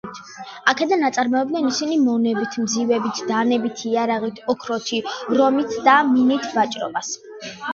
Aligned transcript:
აქედან 0.71 1.03
აწარმოებდნენ 1.09 1.67
ისინი 1.71 1.97
მონებით, 2.05 2.57
მძივებით, 2.65 3.21
დანებით, 3.33 3.83
იარაღით, 3.93 4.41
ოქროთი, 4.55 5.03
რომით 5.43 5.79
და 5.91 5.99
მინით 6.17 6.49
ვაჭრობას. 6.57 7.15